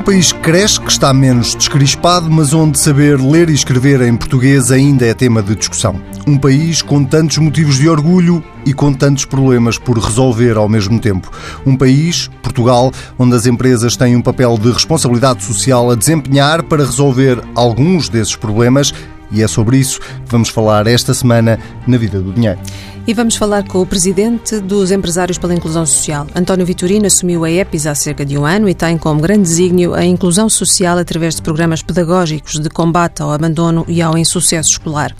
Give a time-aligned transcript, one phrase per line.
[0.00, 4.16] Um país que cresce, que está menos descrispado, mas onde saber ler e escrever em
[4.16, 6.00] português ainda é tema de discussão.
[6.26, 10.98] Um país com tantos motivos de orgulho e com tantos problemas por resolver ao mesmo
[10.98, 11.30] tempo.
[11.66, 16.82] Um país, Portugal, onde as empresas têm um papel de responsabilidade social a desempenhar para
[16.82, 18.94] resolver alguns desses problemas
[19.30, 22.58] e é sobre isso que vamos falar esta semana na Vida do Dinheiro.
[23.06, 26.26] E vamos falar com o presidente dos Empresários pela Inclusão Social.
[26.34, 29.94] António Vitorino assumiu a EPIS há cerca de um ano e tem como grande desígnio
[29.94, 35.14] a inclusão social através de programas pedagógicos de combate ao abandono e ao insucesso escolar.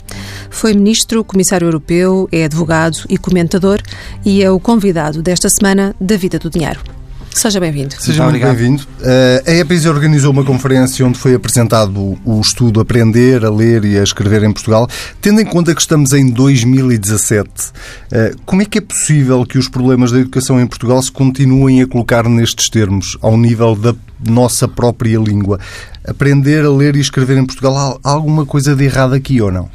[0.51, 3.81] Foi ministro, comissário europeu, é advogado e comentador
[4.25, 7.00] e é o convidado desta semana da Vida do Dinheiro.
[7.33, 7.95] Seja bem-vindo.
[7.99, 8.83] Seja muito bem-vindo.
[9.01, 13.99] Uh, a EPIS organizou uma conferência onde foi apresentado o estudo Aprender a Ler e
[13.99, 14.89] a Escrever em Portugal.
[15.21, 19.69] Tendo em conta que estamos em 2017, uh, como é que é possível que os
[19.69, 23.95] problemas da educação em Portugal se continuem a colocar nestes termos, ao nível da
[24.29, 25.61] nossa própria língua?
[26.07, 29.71] Aprender a ler e escrever em Portugal, há alguma coisa de errado aqui ou não?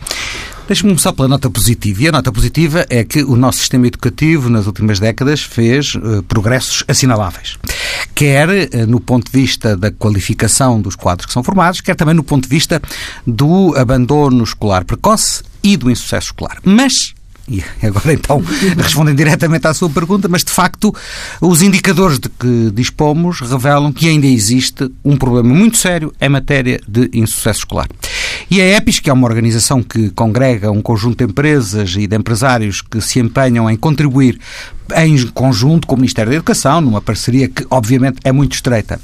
[0.67, 2.01] Deixe-me começar pela nota positiva.
[2.01, 6.23] E a nota positiva é que o nosso sistema educativo, nas últimas décadas, fez uh,
[6.23, 7.59] progressos assinaláveis.
[8.15, 12.15] Quer uh, no ponto de vista da qualificação dos quadros que são formados, quer também
[12.15, 12.81] no ponto de vista
[13.27, 16.57] do abandono escolar precoce e do insucesso escolar.
[16.63, 17.14] Mas
[17.47, 18.41] e agora então
[18.77, 20.93] respondem diretamente à sua pergunta, mas de facto
[21.39, 26.79] os indicadores de que dispomos revelam que ainda existe um problema muito sério em matéria
[26.87, 27.87] de insucesso escolar.
[28.49, 32.15] E a EPIS, que é uma organização que congrega um conjunto de empresas e de
[32.15, 34.39] empresários que se empenham em contribuir
[34.97, 38.99] em conjunto com o Ministério da Educação, numa parceria que obviamente é muito estreita,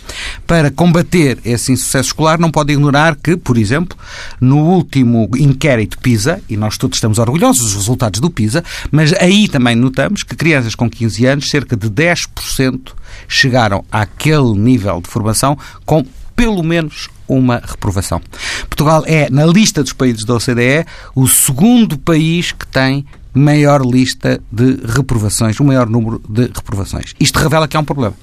[0.46, 3.98] para combater esse insucesso escolar, não pode ignorar que, por exemplo,
[4.40, 9.48] no último inquérito PISA, e nós todos estamos orgulhosos dos resultados do PISA, mas aí
[9.48, 12.94] também notamos que crianças com 15 anos, cerca de 10%
[13.28, 16.06] chegaram àquele nível de formação com
[16.36, 18.22] pelo menos uma reprovação.
[18.62, 24.42] Portugal é, na lista dos países da OCDE, o segundo país que tem maior lista
[24.52, 27.14] de reprovações, o maior número de reprovações.
[27.20, 28.16] Isto revela que há um problema.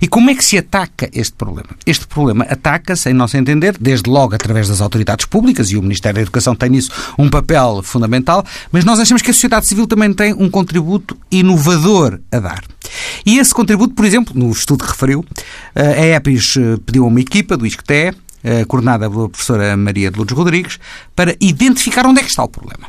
[0.00, 1.70] E como é que se ataca este problema?
[1.86, 6.16] Este problema ataca-se, em nosso entender, desde logo através das autoridades públicas, e o Ministério
[6.16, 10.12] da Educação tem nisso um papel fundamental, mas nós achamos que a sociedade civil também
[10.12, 12.64] tem um contributo inovador a dar.
[13.24, 15.24] E esse contributo, por exemplo, no estudo que referiu,
[15.74, 20.10] eh, a EPIS eh, pediu a uma equipa do ISCTE, eh, coordenada pela professora Maria
[20.10, 20.78] de Lourdes Rodrigues,
[21.14, 22.86] para identificar onde é que está o problema.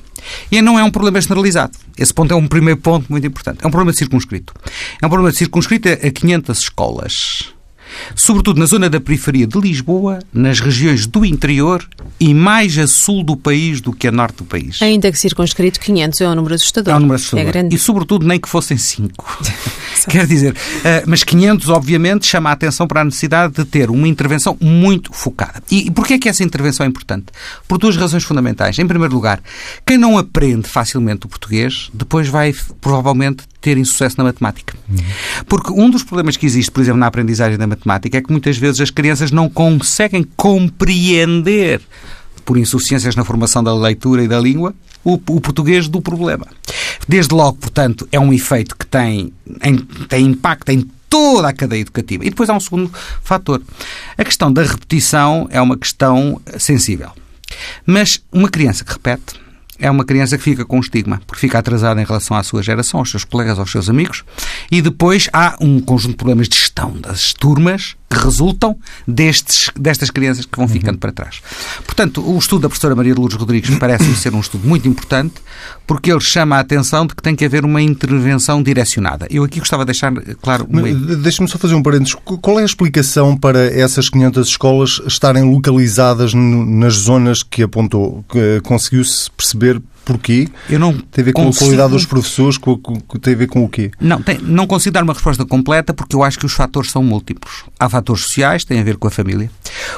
[0.51, 1.77] E não é um problema generalizado.
[1.97, 3.59] Esse ponto é um primeiro ponto muito importante.
[3.63, 4.53] É um problema circunscrito.
[5.01, 7.53] É um problema circunscrito a 500 escolas
[8.15, 11.87] sobretudo na zona da periferia de Lisboa, nas regiões do interior
[12.19, 14.81] e mais a sul do país do que a norte do país.
[14.81, 16.93] Ainda que circunscrito, 500 é um número assustador.
[16.93, 17.47] É um número assustador.
[17.47, 17.75] É grande.
[17.75, 19.39] E, sobretudo, nem que fossem 5.
[20.09, 24.07] Quer dizer, uh, mas 500, obviamente, chama a atenção para a necessidade de ter uma
[24.07, 25.61] intervenção muito focada.
[25.69, 27.25] E, porquê é que essa intervenção é importante?
[27.67, 28.77] Por duas razões fundamentais.
[28.79, 29.41] Em primeiro lugar,
[29.85, 34.75] quem não aprende facilmente o português, depois vai, provavelmente, ter insucesso na matemática.
[34.89, 34.97] Uhum.
[35.47, 37.80] Porque um dos problemas que existe, por exemplo, na aprendizagem da matemática
[38.13, 41.81] é que muitas vezes as crianças não conseguem compreender,
[42.45, 46.47] por insuficiências na formação da leitura e da língua, o, o português do problema.
[47.07, 49.33] Desde logo, portanto, é um efeito que tem,
[49.63, 49.77] em,
[50.07, 52.25] tem impacto em toda a cadeia educativa.
[52.25, 52.91] E depois há um segundo
[53.23, 53.61] fator.
[54.17, 57.11] A questão da repetição é uma questão sensível.
[57.85, 59.40] Mas uma criança que repete
[59.81, 62.99] é uma criança que fica com estigma, porque fica atrasada em relação à sua geração,
[62.99, 64.23] aos seus colegas, aos seus amigos,
[64.71, 68.77] e depois há um conjunto de problemas de gestão das turmas que resultam
[69.07, 70.71] destes, destas crianças que vão uhum.
[70.71, 71.41] ficando para trás.
[71.85, 75.35] Portanto, o estudo da professora Maria de Lourdes Rodrigues parece ser um estudo muito importante,
[75.87, 79.27] porque ele chama a atenção de que tem que haver uma intervenção direcionada.
[79.29, 80.67] Eu aqui gostava de deixar claro...
[80.69, 80.81] Uma...
[81.17, 82.15] Deixa-me só fazer um parênteses.
[82.41, 88.25] Qual é a explicação para essas 500 escolas estarem localizadas nas zonas que apontou?
[88.63, 90.47] Conseguiu-se perceber Porquê?
[90.69, 91.63] Eu não tem a ver com consigo...
[91.63, 93.91] a qualidade dos professores, com, com, tem a ver com o quê?
[93.99, 97.03] Não, tem, não consigo dar uma resposta completa porque eu acho que os fatores são
[97.03, 97.65] múltiplos.
[97.79, 99.49] Há fatores sociais, têm a ver com a família.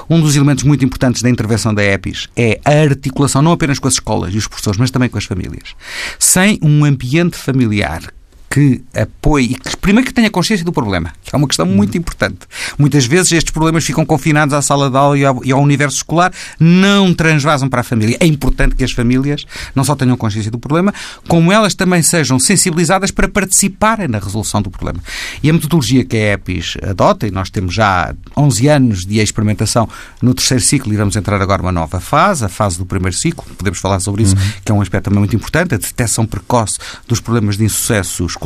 [0.09, 3.88] Um dos elementos muito importantes da intervenção da EPIS é a articulação não apenas com
[3.88, 5.75] as escolas e os professores, mas também com as famílias.
[6.19, 8.13] Sem um ambiente familiar
[8.53, 11.97] que apoie e que, primeiro que tenha consciência do problema, que é uma questão muito
[11.97, 12.41] importante.
[12.77, 15.97] Muitas vezes estes problemas ficam confinados à sala de aula e ao, e ao, universo
[15.97, 18.15] escolar, não transvasam para a família.
[18.19, 20.94] É importante que as famílias não só tenham consciência do problema,
[21.27, 25.00] como elas também sejam sensibilizadas para participarem na resolução do problema.
[25.41, 29.89] E a metodologia que a EPIS adota, e nós temos já 11 anos de experimentação
[30.21, 33.44] no terceiro ciclo e vamos entrar agora numa nova fase, a fase do primeiro ciclo,
[33.57, 34.51] podemos falar sobre isso, uhum.
[34.63, 36.77] que é um aspecto também muito importante, a detecção precoce
[37.07, 38.42] dos problemas de insucesso escolar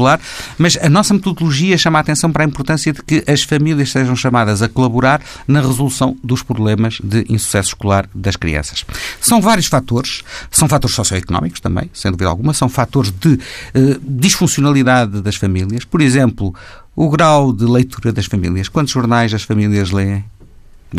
[0.57, 4.15] mas a nossa metodologia chama a atenção para a importância de que as famílias sejam
[4.15, 8.85] chamadas a colaborar na resolução dos problemas de insucesso escolar das crianças.
[9.19, 13.39] São vários fatores, são fatores socioeconómicos também, sem dúvida alguma, são fatores de
[13.73, 15.83] eh, disfuncionalidade das famílias.
[15.85, 16.53] Por exemplo,
[16.95, 18.67] o grau de leitura das famílias.
[18.67, 20.25] Quantos jornais as famílias leem?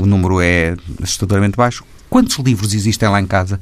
[0.01, 1.85] O número é assustadoramente baixo.
[2.09, 3.61] Quantos livros existem lá em casa?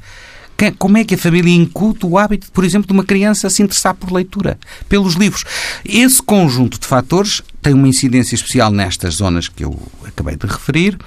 [0.79, 3.93] Como é que a família incuta o hábito, por exemplo, de uma criança se interessar
[3.93, 4.57] por leitura,
[4.89, 5.43] pelos livros?
[5.85, 10.97] Esse conjunto de fatores tem uma incidência especial nestas zonas que eu acabei de referir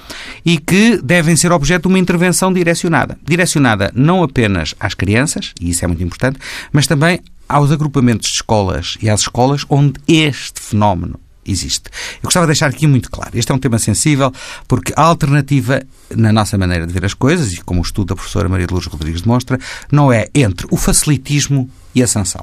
[0.44, 3.19] e que devem ser objeto de uma intervenção direcionada.
[3.25, 6.38] Direcionada não apenas às crianças, e isso é muito importante,
[6.73, 11.19] mas também aos agrupamentos de escolas e às escolas onde este fenómeno
[11.50, 11.85] existe.
[12.17, 13.31] Eu gostava de deixar aqui muito claro.
[13.35, 14.32] Este é um tema sensível
[14.67, 15.82] porque a alternativa
[16.17, 18.75] na nossa maneira de ver as coisas, e como o estudo da professora Maria de
[18.75, 19.58] Luz Rodrigues demonstra,
[19.91, 22.41] não é entre o facilitismo e a sanção.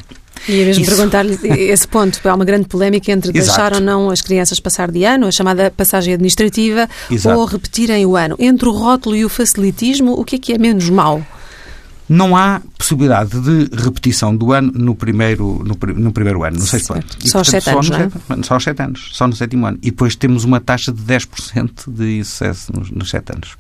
[0.48, 2.20] E mesmo perguntar-lhe esse ponto.
[2.28, 3.58] Há uma grande polémica entre Exato.
[3.58, 7.40] deixar ou não as crianças passar de ano, a chamada passagem administrativa, Exato.
[7.40, 8.36] ou repetirem o ano.
[8.40, 11.26] Entre o rótulo e o facilitismo, o que é que é menos mau?
[12.10, 16.94] Não há possibilidade de repetição do ano no primeiro, no, no primeiro ano, no sexto
[16.94, 17.04] ano.
[17.24, 18.44] E, só aos sete anos, só, é?
[18.44, 19.78] só aos sete anos, só no sétimo ano.
[19.82, 23.58] E depois temos uma taxa de 10% de sucesso nos, nos sete anos.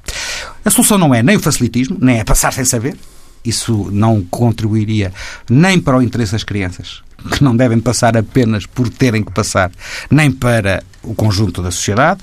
[0.64, 2.98] A solução não é nem o facilitismo, nem é passar sem saber.
[3.44, 5.14] Isso não contribuiria
[5.50, 7.02] nem para o interesse das crianças,
[7.32, 9.72] que não devem passar apenas por terem que passar,
[10.10, 12.22] nem para o conjunto da sociedade,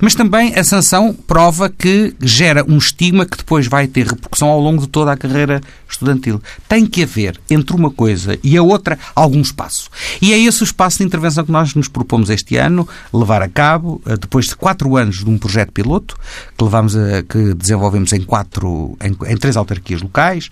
[0.00, 4.60] mas também a sanção prova que gera um estigma que depois vai ter repercussão ao
[4.60, 6.40] longo de toda a carreira estudantil.
[6.68, 9.90] Tem que haver entre uma coisa e a outra algum espaço.
[10.20, 13.48] E é esse o espaço de intervenção que nós nos propomos este ano levar a
[13.48, 16.16] cabo, eh, depois de quatro anos de um projeto piloto
[16.56, 20.48] que levamos a, que desenvolvemos em quatro, em, em três autarquias locais,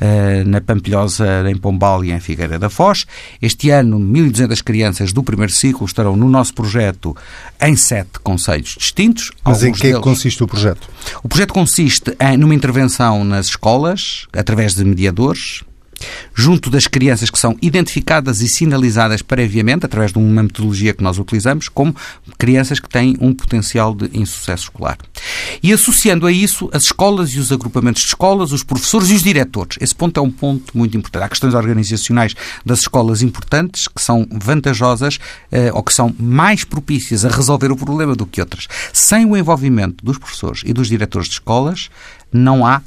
[0.00, 3.06] eh, na Pampilhosa, em Pombal e em Figueira da Foz.
[3.42, 7.16] Este ano, 1.200 crianças do primeiro ciclo estarão no nosso projeto
[7.60, 9.30] em sete conselhos distintos.
[9.44, 10.88] Mas em que é que consiste o projeto?
[11.22, 15.62] O projeto consiste em numa intervenção nas escolas, através de mediadores,
[16.34, 21.18] junto das crianças que são identificadas e sinalizadas previamente, através de uma metodologia que nós
[21.18, 21.94] utilizamos, como
[22.38, 24.98] crianças que têm um potencial de insucesso escolar.
[25.62, 29.22] E associando a isso as escolas e os agrupamentos de escolas, os professores e os
[29.22, 29.78] diretores.
[29.80, 31.24] Esse ponto é um ponto muito importante.
[31.24, 35.18] Há questões organizacionais das escolas importantes que são vantajosas
[35.50, 38.66] eh, ou que são mais propícias a resolver o problema do que outras.
[38.92, 41.88] Sem o envolvimento dos professores e dos diretores de escolas,
[42.32, 42.82] não há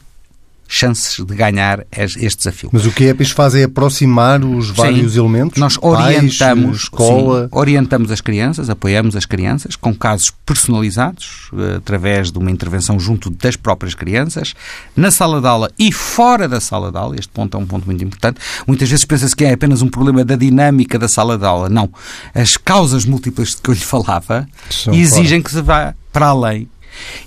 [0.68, 2.70] chances de ganhar este desafio.
[2.72, 5.60] Mas o que a EPIS faz é aproximar os vários sim, elementos?
[5.60, 7.44] Nós orientamos, Pais, escola...
[7.44, 13.00] Sim, orientamos as crianças, apoiamos as crianças com casos personalizados, eh, através de uma intervenção
[13.00, 14.54] junto das próprias crianças,
[14.96, 17.16] na sala de aula e fora da sala de aula.
[17.18, 18.40] Este ponto é um ponto muito importante.
[18.66, 21.70] Muitas vezes pensa-se que é apenas um problema da dinâmica da sala de aula.
[21.70, 21.90] Não.
[22.34, 25.44] As causas múltiplas de que eu lhe falava São exigem fora.
[25.44, 26.68] que se vá para além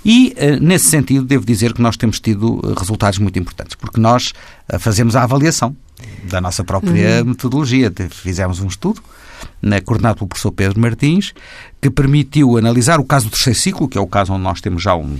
[0.05, 3.99] e, eh, nesse sentido, devo dizer que nós temos tido eh, resultados muito importantes, porque
[3.99, 4.33] nós
[4.69, 5.75] eh, fazemos a avaliação
[6.23, 7.29] da nossa própria uhum.
[7.29, 7.91] metodologia.
[8.09, 9.01] Fizemos um estudo
[9.85, 11.33] coordenado pelo professor Pedro Martins,
[11.81, 14.83] que permitiu analisar o caso do terceiro ciclo, que é o caso onde nós temos
[14.83, 15.17] já um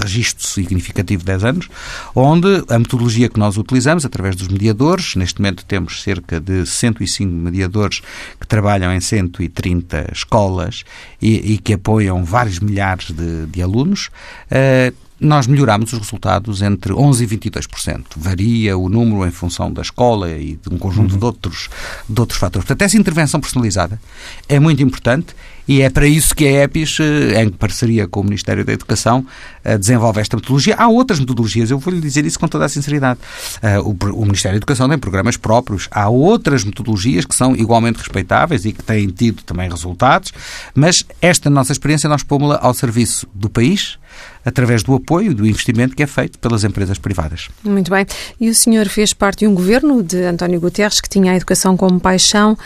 [0.00, 1.68] registro significativo de 10 anos,
[2.14, 7.32] onde a metodologia que nós utilizamos, através dos mediadores, neste momento temos cerca de 105
[7.32, 8.00] mediadores
[8.40, 10.84] que trabalham em 130 escolas
[11.20, 14.08] e, e que apoiam vários milhares de, de alunos,
[14.50, 18.04] uh, nós melhoramos os resultados entre 11% e 22%.
[18.16, 21.18] Varia o número em função da escola e de um conjunto uhum.
[21.18, 21.68] de, outros,
[22.08, 22.66] de outros fatores.
[22.66, 24.00] Portanto, essa intervenção personalizada
[24.48, 25.34] é muito importante
[25.66, 29.26] e é para isso que a EPIS, eh, em parceria com o Ministério da Educação,
[29.64, 30.74] eh, desenvolve esta metodologia.
[30.76, 33.18] Há outras metodologias, eu vou-lhe dizer isso com toda a sinceridade.
[33.62, 35.88] Eh, o Ministério da Educação tem programas próprios.
[35.90, 40.32] Há outras metodologias que são igualmente respeitáveis e que têm tido também resultados,
[40.74, 43.98] mas esta nossa experiência nós pomos-la ao serviço do país,
[44.44, 47.48] através do apoio do investimento que é feito pelas empresas privadas.
[47.62, 48.06] Muito bem.
[48.40, 51.76] E o senhor fez parte de um governo de António Guterres que tinha a educação
[51.76, 52.58] como paixão uh,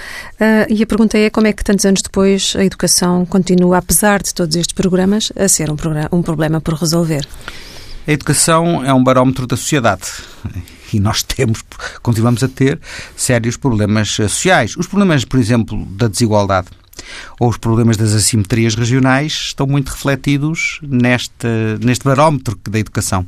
[0.69, 4.35] e a pergunta é como é que tantos anos depois a educação continua, apesar de
[4.35, 5.77] todos estes programas, a ser um,
[6.13, 7.27] um problema por resolver?
[8.07, 10.07] A educação é um barómetro da sociedade
[10.93, 11.63] e nós temos,
[12.03, 12.81] continuamos a ter
[13.17, 14.75] sérios problemas sociais.
[14.77, 16.69] Os problemas, por exemplo, da desigualdade
[17.39, 21.47] ou os problemas das assimetrias regionais estão muito refletidos neste,
[21.81, 23.27] neste barómetro da educação.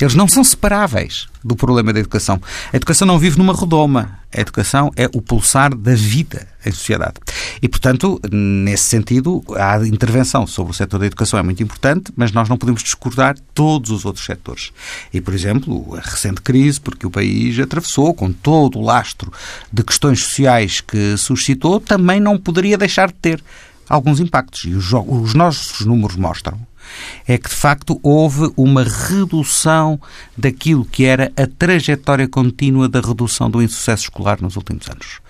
[0.00, 1.26] Eles não são separáveis.
[1.44, 2.40] do problema da educação.
[2.72, 4.18] A educação não vive numa redoma.
[4.34, 7.14] A educação é o pulsar da vida em sociedade.
[7.60, 12.32] E, portanto, nesse sentido, a intervenção sobre o setor da educação é muito importante, mas
[12.32, 14.72] nós não podemos descuidar todos os outros setores.
[15.12, 19.32] E, por exemplo, a recente crise, porque o país atravessou com todo o lastro
[19.72, 23.42] de questões sociais que suscitou, também não poderia deixar de ter
[23.88, 24.64] alguns impactos.
[24.64, 26.58] E os, os nossos números mostram
[27.26, 30.00] é que, de facto, houve uma redução
[30.36, 35.20] daquilo que era a trajetória contínua da redução do insucesso escolar nos últimos anos.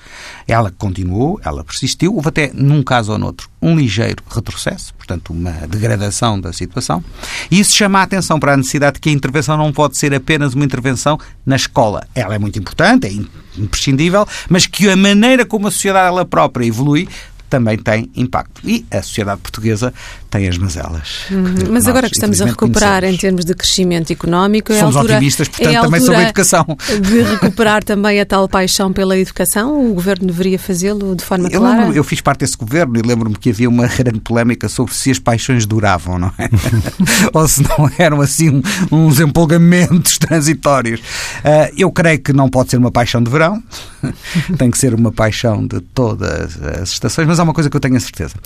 [0.47, 5.53] Ela continuou, ela persistiu, houve até, num caso ou noutro, um ligeiro retrocesso, portanto, uma
[5.67, 7.03] degradação da situação,
[7.51, 10.15] e isso chama a atenção para a necessidade de que a intervenção não pode ser
[10.15, 12.07] apenas uma intervenção na escola.
[12.15, 16.67] Ela é muito importante, é imprescindível, mas que a maneira como a sociedade ela própria
[16.67, 17.09] evolui
[17.49, 18.61] também tem impacto.
[18.65, 19.93] E a sociedade portuguesa
[20.31, 21.27] tem as mazelas.
[21.31, 21.55] Uhum.
[21.71, 23.15] Mas agora que estamos a recuperar conhecemos.
[23.15, 26.67] em termos de crescimento económico, é Somos altura, otimistas, portanto, é também sobre a educação.
[27.01, 31.61] De recuperar também a tal paixão pela educação, o Governo deveria fazê-lo de forma eu
[31.61, 31.83] clara?
[31.83, 35.11] Lembro, eu fiz parte desse Governo e lembro-me que havia uma grande polémica sobre se
[35.11, 36.49] as paixões duravam, não é?
[37.33, 41.01] Ou se não eram assim uns empolgamentos transitórios.
[41.01, 43.63] Uh, eu creio que não pode ser uma paixão de verão,
[44.59, 47.81] tem que ser uma paixão de todas as estações, mas há uma coisa que eu
[47.81, 48.37] tenho a certeza.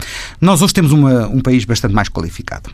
[0.40, 2.70] Nós hoje temos uma, um país bastante mais qualificado.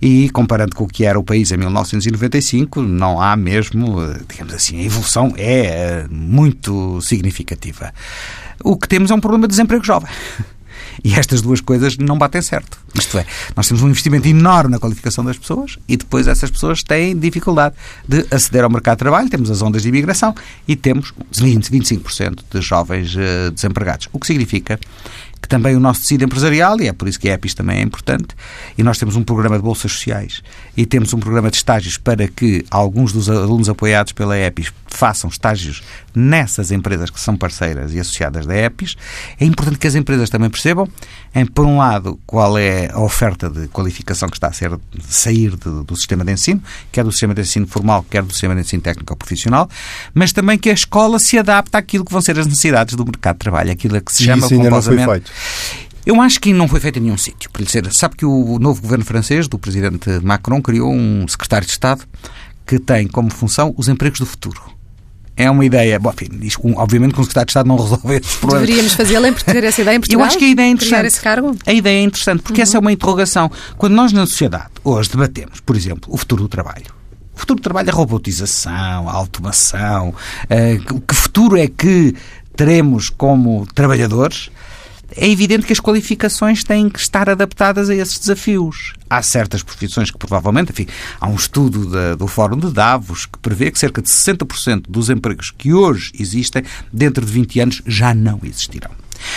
[0.00, 3.96] E comparando com o que era o país em 1995, não há mesmo,
[4.28, 7.92] digamos assim, a evolução é eh, muito significativa.
[8.62, 10.08] O que temos é um problema de desemprego jovem.
[11.02, 12.78] E estas duas coisas não batem certo.
[12.94, 13.26] Isto é,
[13.56, 17.74] nós temos um investimento enorme na qualificação das pessoas e depois essas pessoas têm dificuldade
[18.06, 19.28] de aceder ao mercado de trabalho.
[19.30, 20.34] Temos as ondas de imigração
[20.68, 24.08] e temos 20, 25% de jovens uh, desempregados.
[24.12, 24.78] O que significa
[25.40, 27.82] que também o nosso tecido empresarial, e é por isso que a EPIS também é
[27.82, 28.28] importante,
[28.76, 30.42] e nós temos um programa de bolsas sociais
[30.76, 35.30] e temos um programa de estágios para que alguns dos alunos apoiados pela EPIS façam
[35.30, 35.82] estágios
[36.14, 38.96] nessas empresas que são parceiras e associadas da EPIS.
[39.38, 40.88] É importante que as empresas também percebam,
[41.34, 44.72] em, por um lado, qual é a oferta de qualificação que está a ser
[45.08, 48.54] sair de, do sistema de ensino, quer do sistema de ensino formal, quer do sistema
[48.54, 49.68] de ensino técnico ou profissional,
[50.12, 53.36] mas também que a escola se adapte àquilo que vão ser as necessidades do mercado
[53.36, 55.29] de trabalho, aquilo que se chama isso ainda não foi feito.
[56.04, 57.92] Eu acho que não foi feito em nenhum sítio, para lhe ser.
[57.92, 62.02] Sabe que o novo governo francês, do presidente Macron, criou um secretário de Estado
[62.66, 64.60] que tem como função os empregos do futuro.
[65.36, 65.98] É uma ideia.
[65.98, 68.66] Bom, enfim, obviamente que o secretário de Estado não resolve esses problemas.
[68.66, 70.20] Deveríamos fazê-lo em ter essa ideia em Portugal?
[70.20, 71.06] Eu acho que a ideia é interessante.
[71.06, 71.56] Esse cargo?
[71.66, 72.62] A ideia é interessante, porque uhum.
[72.62, 73.50] essa é uma interrogação.
[73.76, 76.86] Quando nós na sociedade hoje debatemos, por exemplo, o futuro do trabalho,
[77.34, 82.14] o futuro do trabalho é a robotização, a automação, uh, que futuro é que
[82.54, 84.50] teremos como trabalhadores?
[85.16, 88.94] É evidente que as qualificações têm que estar adaptadas a esses desafios.
[89.08, 90.86] Há certas profissões que provavelmente, enfim,
[91.20, 95.10] há um estudo da, do Fórum de Davos que prevê que cerca de 60% dos
[95.10, 96.62] empregos que hoje existem,
[96.92, 98.90] dentro de 20 anos, já não existirão.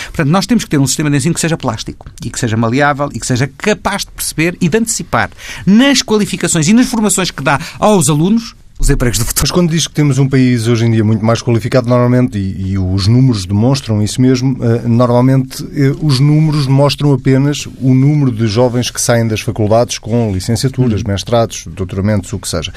[0.06, 2.56] Portanto, nós temos que ter um sistema de ensino que seja plástico e que seja
[2.56, 5.30] maleável e que seja capaz de perceber e de antecipar
[5.66, 9.42] nas qualificações e nas formações que dá aos alunos os empregos do futuro.
[9.44, 12.72] Mas quando diz que temos um país hoje em dia muito mais qualificado, normalmente, e,
[12.72, 18.32] e os números demonstram isso mesmo, uh, normalmente uh, os números mostram apenas o número
[18.32, 21.08] de jovens que saem das faculdades com licenciaturas, uhum.
[21.08, 22.72] mestrados, doutoramentos, o que seja.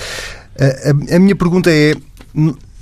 [0.56, 1.96] Uh, a, a minha pergunta é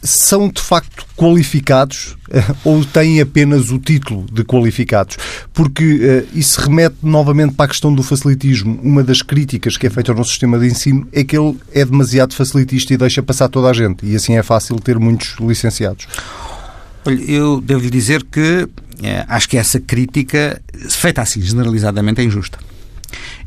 [0.06, 5.18] são de facto qualificados eh, ou têm apenas o título de qualificados?
[5.54, 8.80] Porque uh, isso remete novamente para a questão do facilitismo.
[8.82, 11.84] Uma das críticas que é feita ao nosso sistema de ensino é que ele é
[11.84, 14.06] demasiado facilitista e deixa passar toda a gente.
[14.06, 16.08] E assim é fácil ter muitos licenciados.
[17.06, 18.68] Olha, eu devo lhe dizer que
[19.02, 22.58] é, acho que essa crítica, feita assim generalizadamente, é injusta.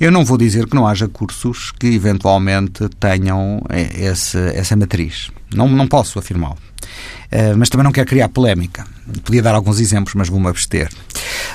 [0.01, 3.61] Eu não vou dizer que não haja cursos que eventualmente tenham
[3.97, 5.31] esse, essa matriz.
[5.53, 6.57] Não, não posso afirmá-lo.
[7.33, 8.87] Uh, mas também não quero criar polémica.
[9.25, 10.89] Podia dar alguns exemplos, mas vou-me abster.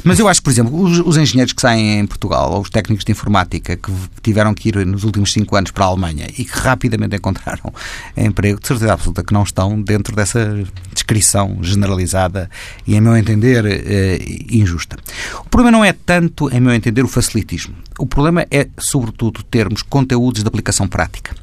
[0.03, 3.05] Mas eu acho por exemplo, os, os, engenheiros que saem em Portugal, ou os técnicos
[3.05, 6.59] de informática que tiveram que ir nos últimos cinco anos para a Alemanha e que
[6.59, 7.73] rapidamente encontraram
[8.17, 10.63] emprego, de certeza absoluta que não estão dentro dessa
[10.93, 12.49] descrição generalizada
[12.85, 14.97] e, em meu entender, eh, injusta.
[15.39, 17.75] O problema não é tanto, em meu entender, o facilitismo.
[17.97, 21.35] O problema é, sobretudo, termos conteúdos de aplicação prática.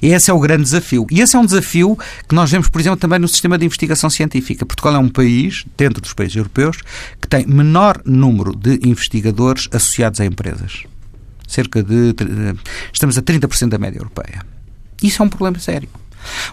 [0.00, 1.06] Esse é o grande desafio.
[1.10, 4.08] E esse é um desafio que nós vemos, por exemplo, também no sistema de investigação
[4.08, 4.64] científica.
[4.64, 6.78] Portugal é um país, dentro dos países europeus,
[7.20, 10.84] que tem menor número de investigadores associados a empresas.
[11.46, 12.14] Cerca de.
[12.92, 14.44] Estamos a 30% da média europeia.
[15.02, 15.88] Isso é um problema sério.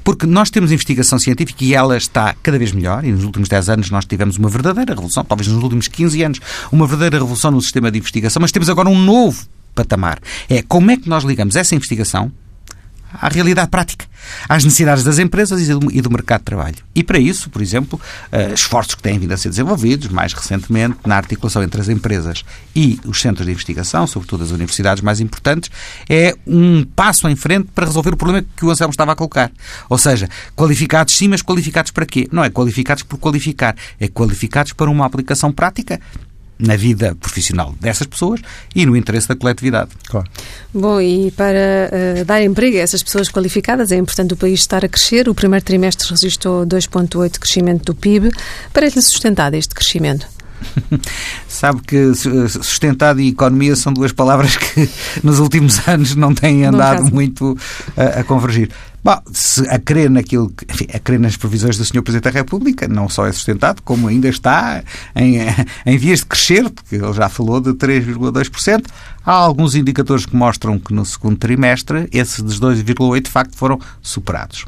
[0.03, 3.69] Porque nós temos investigação científica e ela está cada vez melhor, e nos últimos 10
[3.69, 6.39] anos nós tivemos uma verdadeira revolução, talvez nos últimos 15 anos,
[6.71, 10.19] uma verdadeira revolução no sistema de investigação, mas temos agora um novo patamar.
[10.49, 12.31] É como é que nós ligamos essa investigação
[13.13, 14.05] à realidade prática,
[14.47, 16.75] às necessidades das empresas e do, do mercado de trabalho.
[16.93, 17.99] E para isso, por exemplo,
[18.31, 22.43] uh, esforços que têm vindo a ser desenvolvidos, mais recentemente, na articulação entre as empresas
[22.75, 25.71] e os centros de investigação, sobretudo as universidades mais importantes,
[26.09, 29.51] é um passo em frente para resolver o problema que o Anselmo estava a colocar.
[29.89, 32.27] Ou seja, qualificados sim, mas qualificados para quê?
[32.31, 35.99] Não é qualificados por qualificar, é qualificados para uma aplicação prática
[36.59, 38.41] na vida profissional dessas pessoas
[38.75, 39.91] e no interesse da coletividade.
[40.07, 40.27] Claro.
[40.73, 44.83] Bom, e para uh, dar emprego a essas pessoas qualificadas, é importante o país estar
[44.83, 45.29] a crescer.
[45.29, 48.31] O primeiro trimestre registrou 2,8% de crescimento do PIB.
[48.73, 50.27] Parece-lhe sustentado este crescimento?
[51.47, 52.13] Sabe que
[52.49, 54.89] sustentado e economia são duas palavras que
[55.23, 57.57] nos últimos anos não têm andado muito
[57.95, 58.69] a, a convergir.
[59.07, 62.01] Bom, se a crer naquilo que, enfim, a crer nas previsões do Sr.
[62.01, 64.83] Presidente da República, não só é sustentado, como ainda está
[65.15, 65.37] em,
[65.85, 68.85] em vias de crescer, porque ele já falou de 3,2%.
[69.25, 73.79] Há alguns indicadores que mostram que no segundo trimestre esses dos 2,8% de facto foram
[74.01, 74.65] superados.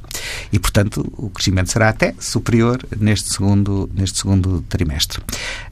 [0.53, 5.22] E, portanto, o crescimento será até superior neste segundo, neste segundo trimestre.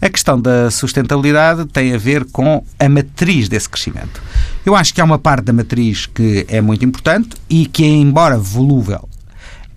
[0.02, 4.22] A questão da sustentabilidade tem a ver com a matriz desse crescimento.
[4.68, 8.38] Eu acho que há uma parte da matriz que é muito importante e que, embora
[8.38, 9.08] volúvel,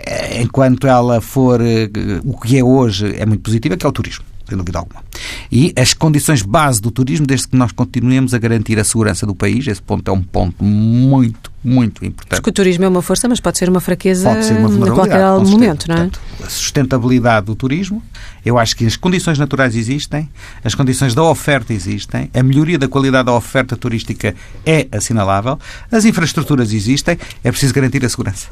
[0.00, 1.88] eh, enquanto ela for eh,
[2.24, 5.02] o que é hoje, é muito positiva, que é o turismo sem dúvida alguma.
[5.50, 9.34] E as condições base do turismo, desde que nós continuemos a garantir a segurança do
[9.34, 12.36] país, esse ponto é um ponto muito, muito importante.
[12.36, 14.92] Porque o turismo é uma força, mas pode ser uma fraqueza pode ser uma a
[14.92, 15.98] qualquer momento, não é?
[15.98, 18.02] Portanto, a sustentabilidade do turismo,
[18.44, 20.28] eu acho que as condições naturais existem,
[20.64, 24.34] as condições da oferta existem, a melhoria da qualidade da oferta turística
[24.66, 25.58] é assinalável,
[25.90, 28.48] as infraestruturas existem, é preciso garantir a segurança.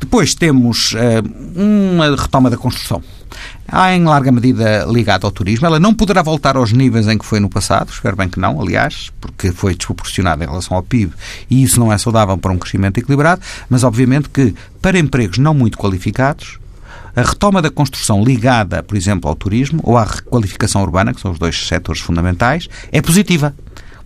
[0.00, 3.02] Depois temos uh, uma retoma da construção.
[3.66, 5.66] Há em larga medida ligada ao turismo.
[5.66, 8.60] Ela não poderá voltar aos níveis em que foi no passado, espero bem que não,
[8.60, 11.12] aliás, porque foi desproporcionada em relação ao PIB
[11.50, 15.52] e isso não é saudável para um crescimento equilibrado, mas obviamente que para empregos não
[15.52, 16.58] muito qualificados,
[17.14, 21.32] a retoma da construção ligada, por exemplo, ao turismo ou à requalificação urbana, que são
[21.32, 23.54] os dois setores fundamentais, é positiva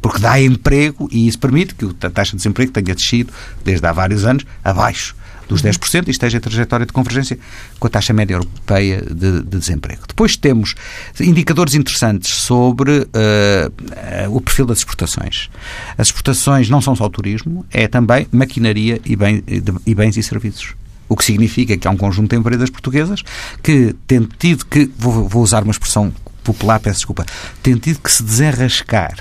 [0.03, 3.33] porque dá emprego e isso permite que a taxa de desemprego tenha descido
[3.65, 5.15] desde há vários anos abaixo
[5.49, 7.39] dos 10% e esteja em trajetória de convergência
[7.79, 10.03] com a taxa média europeia de, de desemprego.
[10.09, 10.75] Depois temos
[11.21, 15.51] indicadores interessantes sobre uh, o perfil das exportações.
[15.97, 19.43] As exportações não são só o turismo, é também maquinaria e, bem,
[19.87, 20.75] e bens e serviços.
[21.09, 23.23] O que significa que há um conjunto de empresas portuguesas
[23.63, 26.11] que têm tido que, vou, vou usar uma expressão
[26.43, 27.25] popular, peço desculpa,
[27.63, 29.17] tem tido que se desenrascar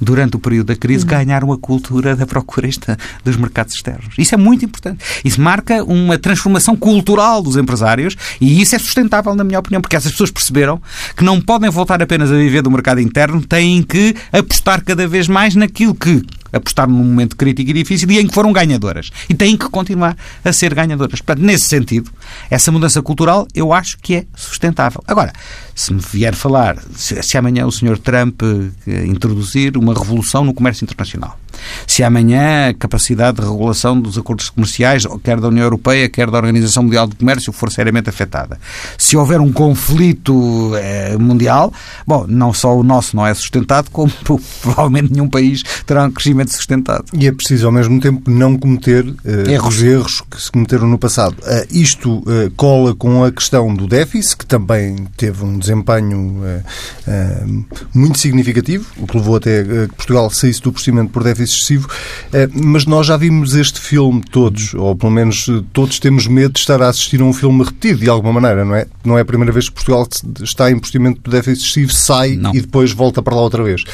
[0.00, 4.14] durante o período da crise, ganhar uma cultura da procurista dos mercados externos.
[4.18, 5.04] Isso é muito importante.
[5.24, 9.96] Isso marca uma transformação cultural dos empresários e isso é sustentável, na minha opinião, porque
[9.96, 10.80] essas pessoas perceberam
[11.16, 15.28] que não podem voltar apenas a viver do mercado interno, têm que apostar cada vez
[15.28, 19.10] mais naquilo que apostaram num momento crítico e difícil e em que foram ganhadoras.
[19.28, 21.20] E têm que continuar a ser ganhadoras.
[21.20, 22.10] Portanto, nesse sentido,
[22.50, 25.02] essa mudança cultural eu acho que é sustentável.
[25.06, 25.32] Agora,
[25.74, 27.98] se me vier falar, se, se amanhã o Sr.
[27.98, 31.38] Trump eh, introduzir uma revolução no comércio internacional,
[31.86, 36.38] se amanhã a capacidade de regulação dos acordos comerciais, quer da União Europeia, quer da
[36.38, 38.58] Organização Mundial do Comércio, for seriamente afetada.
[38.98, 41.72] Se houver um conflito eh, mundial,
[42.06, 44.12] bom, não só o nosso não é sustentado, como
[44.62, 47.04] provavelmente nenhum país terá um crescimento sustentado.
[47.12, 49.76] E é preciso, ao mesmo tempo, não cometer eh, erros.
[49.76, 51.36] os erros que se cometeram no passado.
[51.40, 57.64] Uh, isto uh, cola com a questão do déficit, que também teve um desempenho uh,
[57.94, 61.88] muito significativo, o que levou até que Portugal saísse do procedimento por déficit excessivo,
[62.32, 66.52] eh, mas nós já vimos este filme todos, ou pelo menos eh, todos temos medo
[66.52, 68.86] de estar a assistir a um filme repetido de alguma maneira, não é?
[69.04, 70.06] Não é a primeira vez que Portugal
[70.42, 72.54] está em procedimento de déficit excessivo, sai não.
[72.54, 73.84] e depois volta para lá outra vez.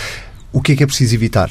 [0.52, 1.50] O que é que é preciso evitar?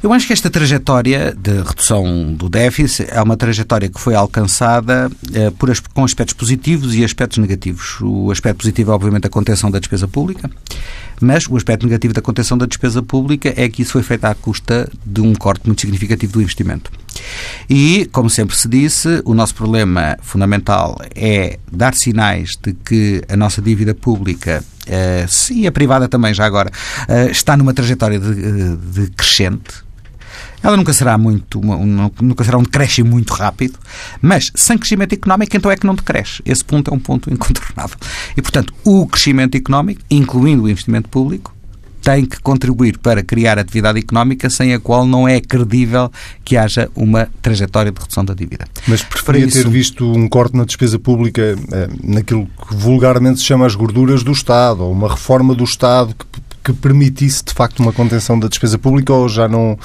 [0.00, 5.10] Eu acho que esta trajetória de redução do déficit é uma trajetória que foi alcançada
[5.34, 8.00] eh, por, com aspectos positivos e aspectos negativos.
[8.00, 10.48] O aspecto positivo é, obviamente, a contenção da despesa pública,
[11.20, 14.34] mas o aspecto negativo da contenção da despesa pública é que isso foi feito à
[14.36, 16.92] custa de um corte muito significativo do investimento.
[17.68, 23.36] E, como sempre se disse, o nosso problema fundamental é dar sinais de que a
[23.36, 24.62] nossa dívida pública
[25.50, 26.70] e a privada também, já agora,
[27.08, 29.87] uh, está numa trajetória de, de crescente
[30.62, 33.78] ela nunca será muito, um, nunca será um decréscimo muito rápido,
[34.20, 36.42] mas sem crescimento económico, então é que não decresce.
[36.44, 37.96] Esse ponto é um ponto incontornável.
[38.36, 41.54] E, portanto, o crescimento económico, incluindo o investimento público,
[42.00, 46.10] tem que contribuir para criar atividade económica sem a qual não é credível
[46.44, 48.66] que haja uma trajetória de redução da dívida.
[48.86, 49.62] Mas preferia isso...
[49.62, 54.22] ter visto um corte na despesa pública eh, naquilo que vulgarmente se chama as gorduras
[54.22, 56.24] do Estado, ou uma reforma do Estado que
[56.72, 59.78] que permitisse de facto uma contenção da despesa pública ou já não,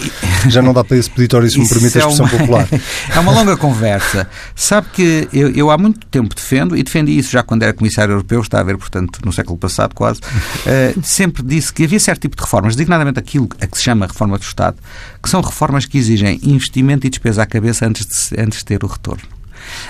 [0.50, 2.67] já não dá para esse peditório, se me permite a é expressão uma, popular?
[3.15, 4.28] é uma longa conversa.
[4.56, 8.12] Sabe que eu, eu, há muito tempo defendo, e defendi isso já quando era Comissário
[8.12, 12.22] Europeu, está a ver, portanto, no século passado quase, uh, sempre disse que havia certo
[12.22, 14.78] tipo de reformas, designadamente aquilo a que se chama reforma do Estado,
[15.22, 18.84] que são reformas que exigem investimento e despesa à cabeça antes de, antes de ter
[18.84, 19.24] o retorno.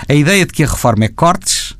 [0.08, 1.74] A ideia de que a reforma é cortes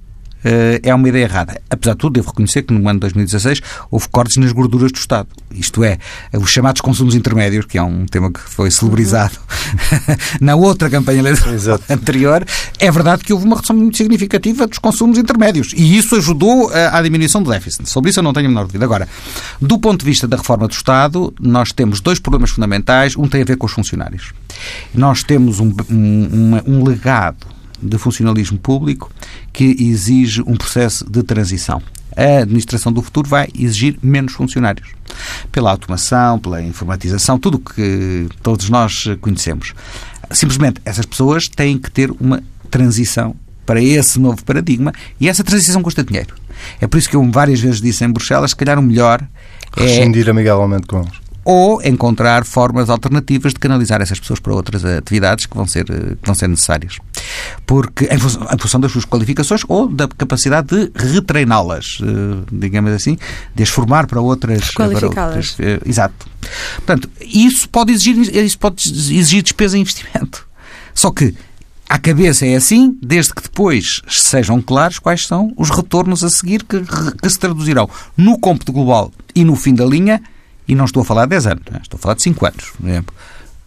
[0.83, 1.61] é uma ideia errada.
[1.71, 4.99] Apesar de tudo, devo reconhecer que no ano de 2016 houve cortes nas gorduras do
[4.99, 5.29] Estado.
[5.53, 5.99] Isto é,
[6.33, 10.17] os chamados consumos intermédios, que é um tema que foi celebrizado uhum.
[10.41, 12.45] na outra campanha eleitoral anterior.
[12.79, 16.91] É verdade que houve uma redução muito significativa dos consumos intermédios e isso ajudou eh,
[16.93, 17.89] à diminuição do déficit.
[17.89, 18.85] Sobre isso eu não tenho a menor dúvida.
[18.85, 19.09] Agora,
[19.61, 23.17] do ponto de vista da reforma do Estado, nós temos dois problemas fundamentais.
[23.17, 24.33] Um tem a ver com os funcionários.
[24.95, 27.47] Nós temos um, um, um legado
[27.83, 29.11] de funcionalismo público
[29.55, 31.81] que exige um processo de transição.
[32.17, 34.89] A administração do futuro vai exigir menos funcionários.
[35.51, 39.73] Pela automação, pela informatização, tudo o que todos nós conhecemos.
[40.31, 45.83] Simplesmente, essas pessoas têm que ter uma transição para esse novo paradigma e essa transição
[45.83, 46.35] custa dinheiro.
[46.81, 49.27] É por isso que eu várias vezes disse em Bruxelas, se calhar o melhor
[49.77, 49.83] é...
[49.83, 55.47] Rescindir amigavelmente com eles ou encontrar formas alternativas de canalizar essas pessoas para outras atividades
[55.47, 56.99] que vão ser, que vão ser necessárias.
[57.67, 62.93] Porque, em função, em função das suas qualificações ou da capacidade de retreiná-las, eh, digamos
[62.93, 63.19] assim,
[63.55, 64.71] de as formar para outras.
[64.71, 65.57] Qualificá-las.
[65.59, 66.27] Eh, exato.
[66.77, 70.47] Portanto, isso pode, exigir, isso pode exigir despesa e investimento.
[70.95, 71.35] Só que
[71.89, 76.65] à cabeça é assim, desde que depois sejam claros quais são os retornos a seguir
[76.65, 80.23] que, que se traduzirão no cômputo global e no fim da linha
[80.67, 81.81] e não estou a falar de 10 anos, né?
[81.83, 83.15] estou a falar de 5 anos, por exemplo,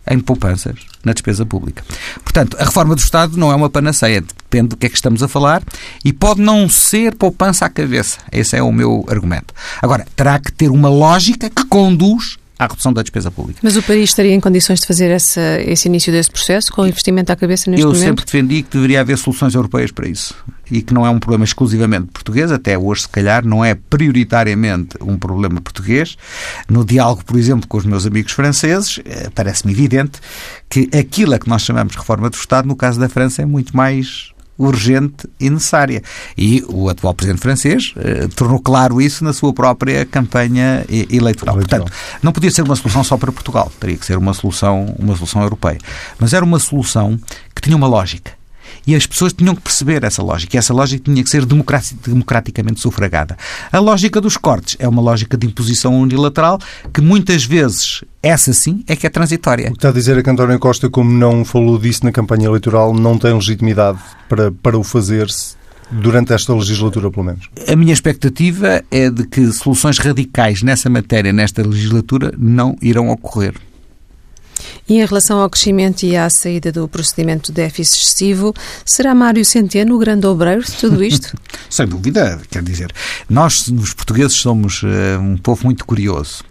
[0.10, 1.84] em poupanças na despesa pública.
[2.24, 5.22] Portanto, a reforma do Estado não é uma panaceia, depende do que é que estamos
[5.22, 5.62] a falar
[6.04, 8.20] e pode não ser poupança à cabeça.
[8.32, 9.54] Esse é o meu argumento.
[9.82, 13.60] Agora, terá que ter uma lógica que conduz à redução da despesa pública.
[13.62, 16.88] Mas o país estaria em condições de fazer essa, esse início desse processo, com o
[16.88, 18.04] investimento à cabeça neste Eu momento?
[18.04, 20.36] Eu sempre defendi que deveria haver soluções europeias para isso
[20.70, 24.98] e que não é um problema exclusivamente português, até hoje, se calhar, não é prioritariamente
[25.02, 26.18] um problema português.
[26.68, 30.20] No diálogo, por exemplo, com os meus amigos franceses, eh, parece-me evidente
[30.70, 33.46] que aquilo a que nós chamamos de reforma do Estado, no caso da França, é
[33.46, 36.02] muito mais urgente e necessária.
[36.38, 41.56] E o atual presidente francês eh, tornou claro isso na sua própria campanha eleitoral.
[41.56, 41.56] eleitoral.
[41.56, 41.92] Portanto,
[42.22, 45.42] não podia ser uma solução só para Portugal, teria que ser uma solução, uma solução
[45.42, 45.78] europeia.
[46.20, 47.20] Mas era uma solução
[47.56, 48.37] que tinha uma lógica.
[48.88, 50.56] E as pessoas tinham que perceber essa lógica.
[50.56, 53.38] E essa lógica tinha que ser democraticamente sufragada.
[53.72, 56.58] A lógica dos cortes é uma lógica de imposição unilateral
[56.94, 59.68] que muitas vezes, essa sim, é que é transitória.
[59.68, 62.46] O que está a dizer é que António Costa, como não falou disso na campanha
[62.46, 65.28] eleitoral, não tem legitimidade para, para o fazer
[65.92, 67.50] durante esta legislatura, pelo menos?
[67.68, 73.54] A minha expectativa é de que soluções radicais nessa matéria, nesta legislatura, não irão ocorrer.
[74.90, 78.54] E em relação ao crescimento e à saída do procedimento de déficit excessivo,
[78.86, 81.38] será Mário Centeno o grande obreiro de tudo isto?
[81.70, 82.94] Sem dúvida, quer dizer,
[83.30, 84.88] nós, os portugueses, somos uh,
[85.20, 86.44] um povo muito curioso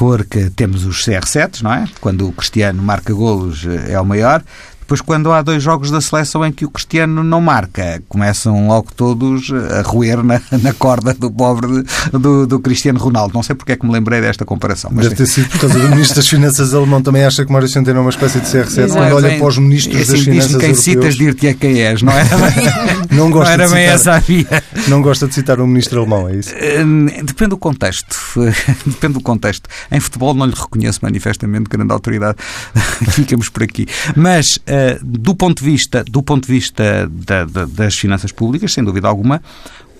[0.00, 1.86] porque temos os CR7, não é?
[2.00, 4.42] Quando o Cristiano marca golos eh, é o maior.
[4.90, 8.88] Depois, quando há dois jogos da seleção em que o Cristiano não marca, começam logo
[8.96, 13.32] todos a roer na, na corda do pobre do, do, Cristiano Ronaldo.
[13.32, 14.90] Não sei porque é que me lembrei desta comparação.
[14.92, 17.00] Mas Deve ter sido por causa do Ministro das Finanças alemão.
[17.00, 19.46] Também acha que Mário Centeno é uma espécie de CR7 quando é, olha bem, para
[19.46, 20.82] os Ministros é assim, das Finanças quem europeus.
[20.82, 24.14] citas dir-te é quem és, não era bem, não gosta não era de bem essa
[24.14, 24.64] a via.
[24.88, 26.52] Não gosta de citar um Ministro alemão, é isso?
[26.84, 28.16] Hum, depende do contexto.
[28.84, 29.68] Depende do contexto.
[29.92, 32.36] Em futebol não lhe reconheço manifestamente grande autoridade.
[33.14, 33.86] Ficamos por aqui.
[34.16, 34.58] Mas,
[35.02, 39.08] do ponto de vista, do ponto de vista da, da, das finanças públicas, sem dúvida
[39.08, 39.42] alguma,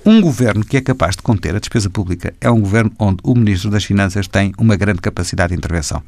[0.05, 3.35] um governo que é capaz de conter a despesa pública é um governo onde o
[3.35, 6.03] Ministro das Finanças tem uma grande capacidade de intervenção.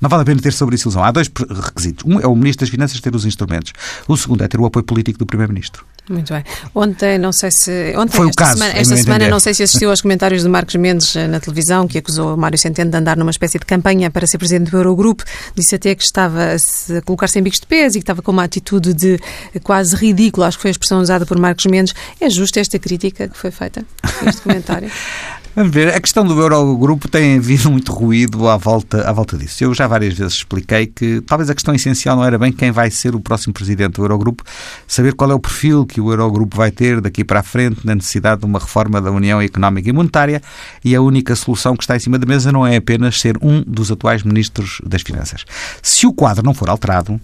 [0.00, 1.02] Não vale a pena ter sobre isso ilusão.
[1.02, 2.04] Há dois requisitos.
[2.06, 3.72] Um é o Ministro das Finanças ter os instrumentos.
[4.06, 5.84] O segundo é ter o apoio político do Primeiro-Ministro.
[6.08, 6.44] Muito bem.
[6.74, 7.94] Ontem, não sei se.
[7.96, 8.58] Ontem, Foi o caso.
[8.58, 11.88] Semana, esta semana, não sei se assistiu aos comentários de Marcos Mendes eh, na televisão,
[11.88, 15.24] que acusou Mário Centeno de andar numa espécie de campanha para ser presidente do Eurogrupo.
[15.54, 18.44] Disse até que estava a, colocar-se em bicos de peso e que estava com uma
[18.44, 19.18] atitude de
[19.62, 21.94] quase ridícula, acho que foi a expressão usada por Marcos Mendes.
[22.20, 23.82] É justa esta crítica que foi feita,
[24.26, 24.90] este comentário?
[25.56, 29.62] Vamos ver, a questão do Eurogrupo tem havido muito ruído à volta, à volta disso.
[29.62, 32.90] Eu já várias vezes expliquei que talvez a questão essencial não era bem quem vai
[32.90, 34.42] ser o próximo presidente do Eurogrupo,
[34.84, 37.94] saber qual é o perfil que o Eurogrupo vai ter daqui para a frente na
[37.94, 40.42] necessidade de uma reforma da União Económica e Monetária
[40.84, 43.62] e a única solução que está em cima da mesa não é apenas ser um
[43.62, 45.44] dos atuais ministros das Finanças.
[45.80, 47.20] Se o quadro não for alterado,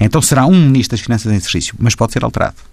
[0.00, 2.71] então será um ministro das Finanças em exercício, mas pode ser alterado.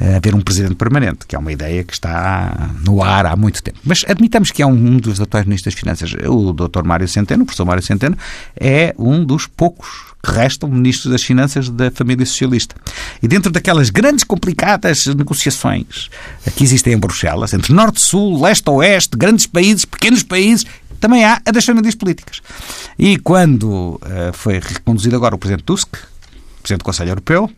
[0.00, 3.62] Uh, haver um presidente permanente, que é uma ideia que está no ar há muito
[3.62, 3.78] tempo.
[3.84, 6.84] Mas admitamos que é um, dos atuais ministros das Finanças, o Dr.
[6.84, 8.16] Mário Centeno, o professor Mário Centeno,
[8.58, 12.74] é um dos poucos que restam ministros das Finanças da família socialista.
[13.22, 16.08] E dentro daquelas grandes, complicadas negociações
[16.56, 20.64] que existem em Bruxelas, entre Norte, Sul, Leste, Oeste, grandes países, pequenos países,
[20.98, 22.40] também há a das famílias políticas.
[22.98, 24.00] E quando uh,
[24.32, 25.94] foi reconduzido agora o Presidente Tusk,
[26.62, 27.50] Presidente do Conselho Europeu,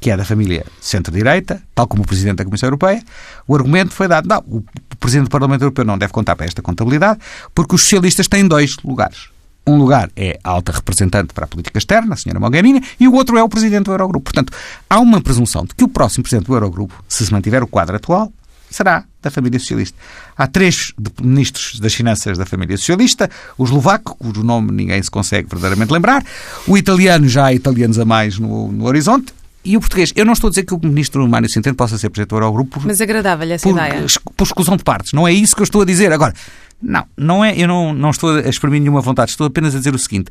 [0.00, 3.02] que é da família centro-direita, tal como o Presidente da Comissão Europeia,
[3.46, 4.62] o argumento foi dado, não, o
[4.98, 7.20] Presidente do Parlamento Europeu não deve contar para esta contabilidade,
[7.54, 9.28] porque os socialistas têm dois lugares.
[9.66, 13.14] Um lugar é a alta representante para a política externa, a senhora Mogherini, e o
[13.14, 14.24] outro é o presidente do Eurogrupo.
[14.24, 14.52] Portanto,
[14.90, 17.96] há uma presunção de que o próximo presidente do Eurogrupo, se se mantiver o quadro
[17.96, 18.30] atual,
[18.74, 19.96] será da família socialista.
[20.36, 25.48] Há três ministros das finanças da família socialista, o eslovaco, cujo nome ninguém se consegue
[25.48, 26.22] verdadeiramente lembrar,
[26.66, 29.32] o italiano, já há italianos a mais no, no horizonte,
[29.64, 30.12] e o português.
[30.14, 32.80] Eu não estou a dizer que o ministro Mário Centeno possa ser presidente do Eurogrupo.
[32.84, 34.06] Mas agradável essa por, ideia.
[34.36, 35.12] Por exclusão de partes.
[35.12, 36.12] Não é isso que eu estou a dizer.
[36.12, 36.34] Agora,
[36.82, 39.30] não, não é, eu não, não estou a exprimir nenhuma vontade.
[39.30, 40.30] Estou apenas a dizer o seguinte.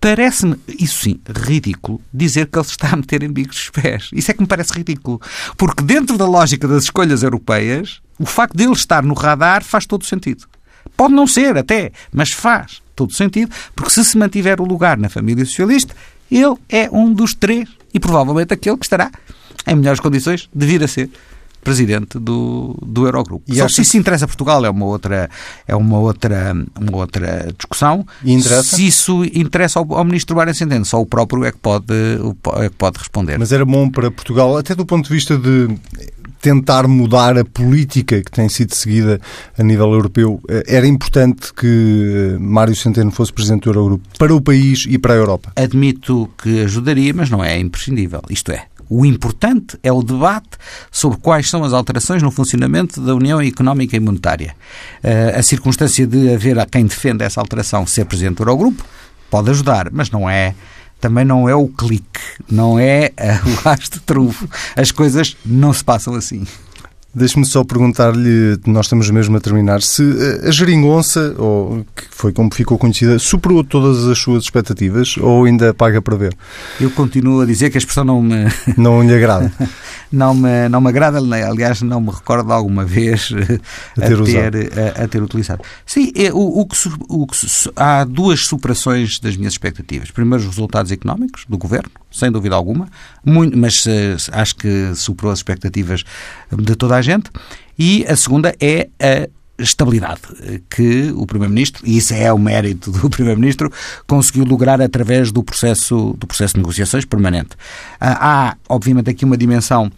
[0.00, 4.10] Parece-me, isso sim, ridículo dizer que ele se está a meter em bicos dos pés.
[4.12, 5.20] Isso é que me parece ridículo.
[5.56, 9.86] Porque dentro da lógica das escolhas europeias, o facto de ele estar no radar faz
[9.86, 10.46] todo sentido.
[10.96, 15.08] Pode não ser até, mas faz todo sentido, porque se se mantiver o lugar na
[15.08, 15.94] família socialista,
[16.30, 19.10] ele é um dos três e provavelmente aquele que estará
[19.66, 21.08] em melhores condições de vir a ser
[21.64, 23.42] presidente do, do Eurogrupo.
[23.48, 25.30] E Só se isso interessa a Portugal é uma outra,
[25.66, 28.06] é uma outra, uma outra discussão.
[28.22, 28.76] E interessa?
[28.76, 31.86] Se isso interessa ao, ao ministro Mário Centeno, só o próprio é que, pode,
[32.56, 33.38] é que pode responder.
[33.38, 35.68] Mas era bom para Portugal, até do ponto de vista de
[36.44, 39.18] tentar mudar a política que tem sido seguida
[39.58, 40.38] a nível europeu.
[40.66, 45.16] Era importante que Mário Centeno fosse presidente do Eurogrupo para o país e para a
[45.16, 45.52] Europa?
[45.56, 48.20] Admito que ajudaria, mas não é imprescindível.
[48.28, 50.50] Isto é, o importante é o debate
[50.92, 54.54] sobre quais são as alterações no funcionamento da União Económica e Monetária.
[55.02, 58.84] Uh, a circunstância de haver a quem defenda essa alteração ser presidente do Eurogrupo
[59.30, 60.54] pode ajudar, mas não é
[61.04, 62.18] também não é o clique,
[62.50, 64.48] não é uh, o as de trunfo.
[64.74, 66.46] As coisas não se passam assim.
[67.14, 70.02] Deixe-me só perguntar-lhe, nós estamos mesmo a terminar, se
[70.42, 75.72] a geringonça, ou que foi como ficou conhecida, superou todas as suas expectativas ou ainda
[75.72, 76.36] paga para ver?
[76.80, 78.44] Eu continuo a dizer que a expressão não me...
[78.76, 79.52] Não lhe agrada?
[80.10, 83.30] não, me, não me agrada, aliás, não me recordo alguma vez
[83.96, 85.62] a ter, a ter, a, a ter utilizado.
[85.86, 86.76] Sim, é, o, o, que,
[87.08, 87.36] o que,
[87.76, 90.10] há duas superações das minhas expectativas.
[90.10, 92.88] Primeiro, os resultados económicos do Governo, sem dúvida alguma,
[93.24, 96.04] muito, mas uh, acho que superou as expectativas
[96.50, 97.30] de toda a gente.
[97.78, 100.20] E a segunda é a estabilidade
[100.70, 103.70] que o Primeiro-Ministro, e isso é o mérito do Primeiro-Ministro,
[104.06, 107.50] conseguiu lograr através do processo, do processo de negociações permanente.
[108.00, 109.90] Ah, há, obviamente, aqui uma dimensão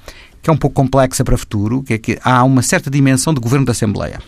[0.42, 3.34] que é um pouco complexa para o futuro, que é que há uma certa dimensão
[3.34, 4.20] de governo da Assembleia.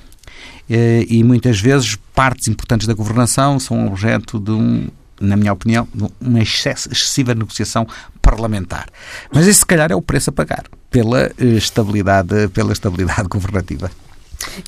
[0.69, 4.89] Eh, e muitas vezes partes importantes da governação são objeto de um
[5.21, 5.89] na minha opinião,
[6.21, 7.87] uma excessiva negociação
[8.23, 8.87] parlamentar.
[9.33, 13.91] Mas esse, se calhar, é o preço a pagar pela eh, estabilidade, pela estabilidade governativa.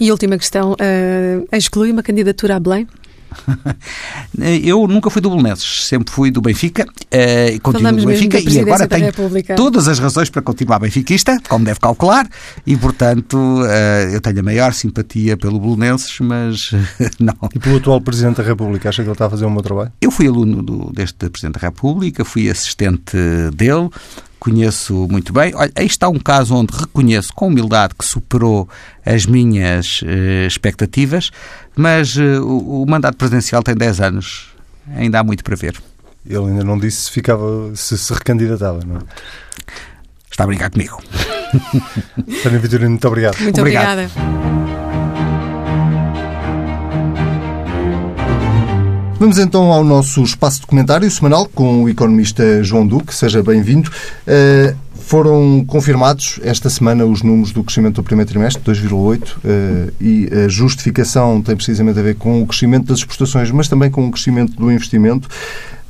[0.01, 2.89] E última questão, uh, exclui uma candidatura a Belém?
[4.65, 8.61] Eu nunca fui do Belenenses, sempre fui do Benfica uh, e continuo do Benfica e
[8.61, 9.55] agora tenho República.
[9.55, 12.29] todas as razões para continuar benfiquista, como deve calcular,
[12.67, 16.71] e portanto uh, eu tenho a maior simpatia pelo Belenenses, mas
[17.19, 17.35] não.
[17.55, 19.93] E pelo atual Presidente da República, acha que ele está a fazer um bom trabalho?
[20.01, 23.17] Eu fui aluno do, deste Presidente da República, fui assistente
[23.55, 23.91] dele,
[24.41, 25.55] conheço muito bem.
[25.55, 28.69] Olha, aí está um caso onde reconheço com humildade que superou
[29.05, 31.31] as minhas uh, expectativas,
[31.77, 34.49] mas uh, o, o, mandato presidencial tem 10 anos.
[34.97, 35.81] Ainda há muito para ver.
[36.27, 39.01] Ele ainda não disse se ficava, se se recandidatava, não é?
[40.31, 41.01] Está a brincar comigo.
[42.61, 43.39] Vitorino, muito obrigado.
[43.41, 44.01] Muito obrigado.
[44.01, 44.60] obrigada.
[49.21, 53.15] Vamos então ao nosso espaço documentário semanal com o economista João Duque.
[53.15, 53.91] Seja bem-vindo.
[54.27, 60.27] Uh, foram confirmados esta semana os números do crescimento do primeiro trimestre, 2,8, uh, e
[60.33, 64.11] a justificação tem precisamente a ver com o crescimento das exportações, mas também com o
[64.11, 65.29] crescimento do investimento.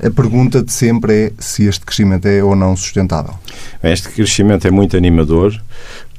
[0.05, 3.35] A pergunta de sempre é se este crescimento é ou não sustentável.
[3.81, 5.57] Este crescimento é muito animador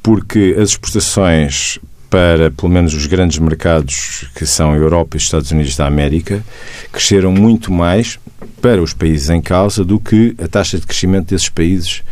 [0.02, 1.78] porque as exportações
[2.12, 5.86] para, pelo menos, os grandes mercados que são a Europa e os Estados Unidos da
[5.86, 6.44] América,
[6.92, 8.18] cresceram muito mais
[8.60, 12.02] para os países em causa do que a taxa de crescimento desses países,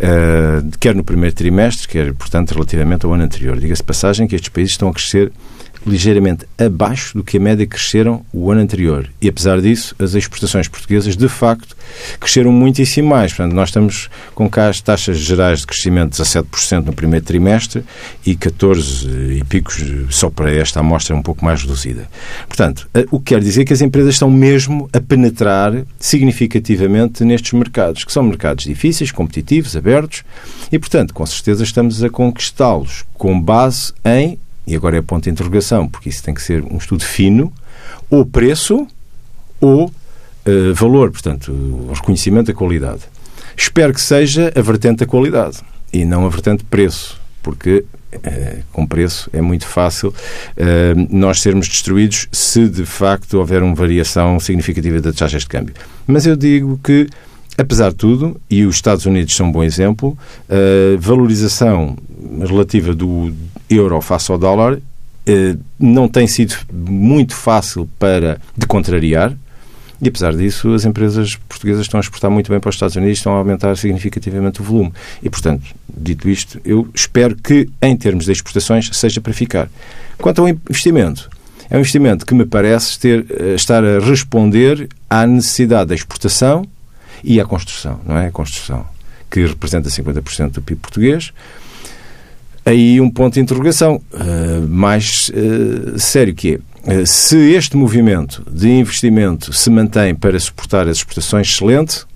[0.00, 3.60] uh, quer no primeiro trimestre, quer, portanto, relativamente ao ano anterior.
[3.60, 5.30] Diga-se passagem que estes países estão a crescer
[5.86, 9.08] ligeiramente abaixo do que a média cresceram o ano anterior.
[9.20, 11.76] E apesar disso, as exportações portuguesas, de facto,
[12.18, 13.32] cresceram muitíssimo mais.
[13.32, 17.84] Portanto, nós estamos com cá as taxas gerais de crescimento de 17% no primeiro trimestre
[18.24, 22.08] e 14 e picos só para esta amostra um pouco mais reduzida.
[22.46, 28.04] Portanto, o que quer dizer que as empresas estão mesmo a penetrar significativamente nestes mercados,
[28.04, 30.24] que são mercados difíceis, competitivos, abertos,
[30.70, 35.30] e, portanto, com certeza estamos a conquistá-los com base em e agora é ponto de
[35.30, 37.52] interrogação, porque isso tem que ser um estudo fino,
[38.08, 38.86] ou preço
[39.60, 43.02] ou uh, valor, portanto, o reconhecimento da qualidade.
[43.56, 45.58] Espero que seja a vertente da qualidade
[45.92, 51.68] e não a vertente preço, porque uh, com preço é muito fácil uh, nós sermos
[51.68, 55.74] destruídos se de facto houver uma variação significativa das taxas de câmbio.
[56.06, 57.08] Mas eu digo que
[57.56, 60.16] Apesar de tudo, e os Estados Unidos são um bom exemplo,
[60.48, 61.96] a valorização
[62.40, 63.32] relativa do
[63.68, 64.78] euro face ao dólar
[65.26, 69.36] eh, não tem sido muito fácil para de contrariar.
[70.00, 73.18] E apesar disso, as empresas portuguesas estão a exportar muito bem para os Estados Unidos,
[73.18, 74.92] estão a aumentar significativamente o volume.
[75.22, 75.62] E, portanto,
[75.96, 79.70] dito isto, eu espero que, em termos de exportações, seja para ficar.
[80.18, 81.30] Quanto ao investimento,
[81.70, 86.66] é um investimento que me parece ter, eh, estar a responder à necessidade da exportação
[87.22, 88.26] e à construção, não é?
[88.26, 88.86] A construção,
[89.30, 91.32] que representa 50% do PIB português,
[92.64, 98.44] aí um ponto de interrogação uh, mais uh, sério que é uh, se este movimento
[98.50, 102.06] de investimento se mantém para suportar as exportações excelente.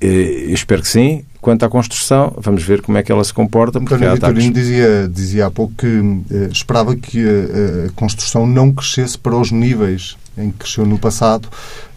[0.00, 4.12] Espero que sim quanto à construção vamos ver como é que ela se comporta António
[4.12, 9.50] Vitorino dizia, dizia há pouco que esperava que a, a construção não crescesse para os
[9.50, 11.48] níveis em que cresceu no passado,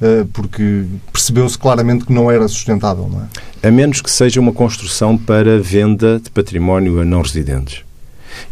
[0.01, 3.67] eh, porque percebeu-se claramente que não era sustentável, não é?
[3.67, 7.83] A menos que seja uma construção para venda de património a não residentes.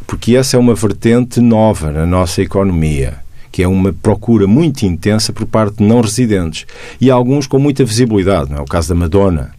[0.05, 3.19] Porque essa é uma vertente nova na nossa economia
[3.51, 6.65] que é uma procura muito intensa por parte de não residentes
[7.01, 8.61] e alguns com muita visibilidade, não é?
[8.61, 9.51] O caso da Madonna.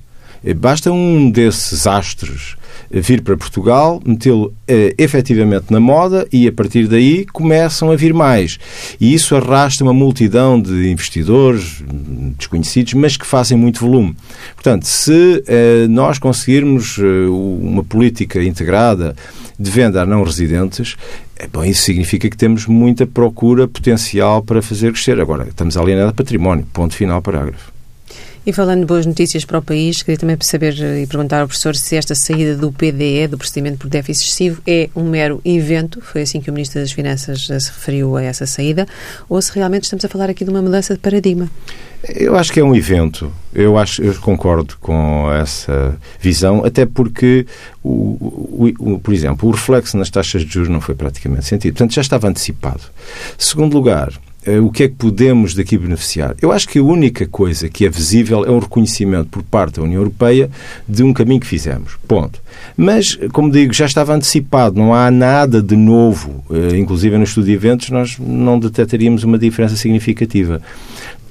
[0.45, 2.57] Eh, basta um desses astros
[3.01, 8.13] vir para Portugal, metê-lo eh, efetivamente na moda e a partir daí começam a vir
[8.13, 8.59] mais.
[9.01, 11.83] E isso arrasta uma multidão de investidores
[12.37, 14.15] desconhecidos, mas que fazem muito volume.
[14.55, 19.17] Portanto, se eh, nós conseguirmos eh, uma política integrada
[19.59, 20.97] de venda a não residentes,
[21.37, 25.19] é, bom, isso significa que temos muita procura potencial para fazer crescer.
[25.19, 26.67] Agora, estamos alienados a património.
[26.73, 27.73] Ponto final, parágrafo.
[28.45, 31.77] E falando de boas notícias para o país, queria também saber e perguntar ao professor
[31.77, 36.23] se esta saída do PDE, do procedimento por déficit excessivo, é um mero evento, foi
[36.23, 38.89] assim que o Ministro das Finanças se referiu a essa saída,
[39.29, 41.49] ou se realmente estamos a falar aqui de uma mudança de paradigma.
[42.09, 43.33] Eu acho que é um evento.
[43.55, 47.47] Eu acho, eu concordo com essa visão, até porque,
[47.81, 51.75] o, o, o, por exemplo, o reflexo nas taxas de juros não foi praticamente sentido.
[51.75, 52.83] Portanto, já estava antecipado.
[53.39, 54.32] Segundo lugar, eh,
[54.63, 56.35] o que é que podemos daqui beneficiar?
[56.43, 59.83] Eu acho que a única coisa que é visível é um reconhecimento por parte da
[59.83, 60.51] União Europeia
[60.89, 61.97] de um caminho que fizemos.
[62.09, 62.41] Ponto.
[62.77, 66.45] Mas, como digo, já estava antecipado, não há nada de novo.
[66.51, 70.61] Eh, inclusive, no estudo de eventos, nós não detectaríamos uma diferença significativa.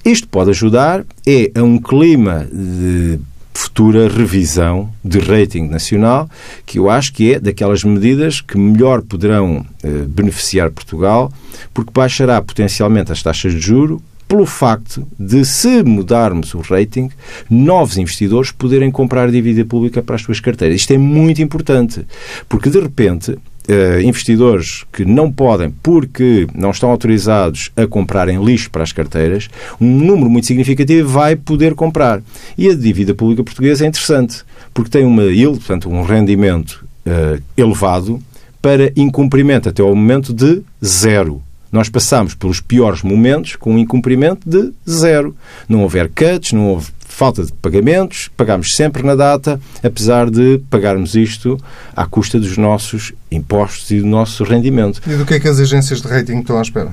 [0.03, 3.19] Isto pode ajudar é a um clima de
[3.53, 6.29] futura revisão de rating nacional,
[6.65, 11.31] que eu acho que é daquelas medidas que melhor poderão eh, beneficiar Portugal,
[11.73, 17.09] porque baixará potencialmente as taxas de juro pelo facto de, se mudarmos o rating,
[17.49, 20.79] novos investidores poderem comprar dívida pública para as suas carteiras.
[20.79, 22.05] Isto é muito importante,
[22.47, 23.37] porque de repente
[23.69, 29.49] Uh, investidores que não podem, porque não estão autorizados a comprarem lixo para as carteiras,
[29.79, 32.23] um número muito significativo vai poder comprar.
[32.57, 34.43] E a dívida pública portuguesa é interessante,
[34.73, 38.19] porque tem uma yield, portanto, um rendimento uh, elevado,
[38.61, 41.41] para incumprimento até ao momento de zero.
[41.71, 45.35] Nós passamos pelos piores momentos com um incumprimento de zero.
[45.69, 51.13] Não houver cuts, não houve falta de pagamentos, pagamos sempre na data, apesar de pagarmos
[51.13, 51.57] isto
[51.95, 55.01] à custa dos nossos impostos e do nosso rendimento.
[55.05, 56.91] E do que é que as agências de rating estão à espera?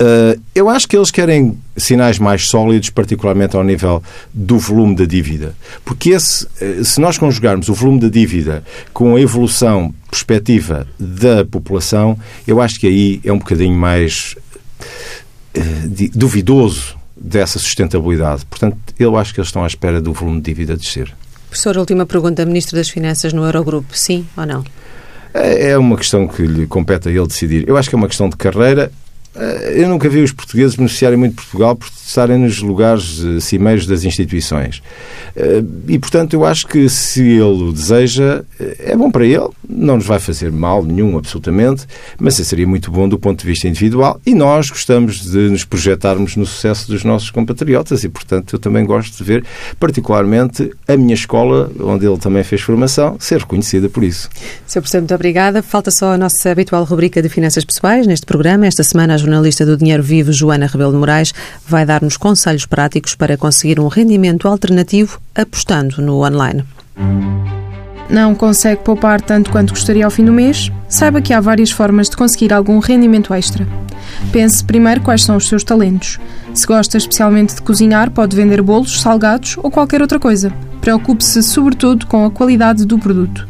[0.00, 5.04] Uh, eu acho que eles querem sinais mais sólidos, particularmente ao nível do volume da
[5.04, 5.54] dívida.
[5.84, 11.44] Porque esse, eh, se nós conjugarmos o volume da dívida com a evolução perspectiva da
[11.44, 14.36] população, eu acho que aí é um bocadinho mais
[15.56, 18.44] uh, duvidoso dessa sustentabilidade.
[18.46, 21.14] Portanto, eu acho que eles estão à espera do volume de dívida descer.
[21.48, 22.44] Professor, última pergunta.
[22.44, 24.64] Ministro das Finanças no Eurogrupo, sim ou não?
[25.32, 27.68] É, é uma questão que lhe compete a ele decidir.
[27.68, 28.92] Eu acho que é uma questão de carreira
[29.74, 33.86] eu nunca vi os portugueses beneficiarem muito de Portugal por estarem nos lugares eh, cimeiros
[33.86, 34.82] das instituições.
[35.36, 38.42] Eh, e, portanto, eu acho que se ele o deseja,
[38.78, 41.86] é bom para ele, não nos vai fazer mal nenhum, absolutamente,
[42.18, 46.34] mas seria muito bom do ponto de vista individual e nós gostamos de nos projetarmos
[46.36, 49.44] no sucesso dos nossos compatriotas e, portanto, eu também gosto de ver,
[49.78, 54.30] particularmente, a minha escola, onde ele também fez formação, ser reconhecida por isso.
[54.66, 54.80] Sr.
[54.80, 55.62] Presidente, muito obrigada.
[55.62, 58.66] Falta só a nossa habitual rubrica de finanças pessoais neste programa.
[58.66, 61.34] Esta semana, a jornalista do Dinheiro Vivo, Joana Rebelo de Moraes,
[61.66, 66.64] vai dar-nos conselhos práticos para conseguir um rendimento alternativo apostando no online.
[68.08, 70.72] Não consegue poupar tanto quanto gostaria ao fim do mês?
[70.88, 73.68] Saiba que há várias formas de conseguir algum rendimento extra.
[74.32, 76.18] Pense primeiro quais são os seus talentos.
[76.54, 80.50] Se gosta especialmente de cozinhar, pode vender bolos, salgados ou qualquer outra coisa.
[80.80, 83.46] Preocupe-se sobretudo com a qualidade do produto.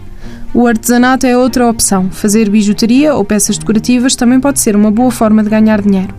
[0.54, 2.10] O artesanato é outra opção.
[2.10, 6.14] Fazer bijuteria ou peças decorativas também pode ser uma boa forma de ganhar dinheiro.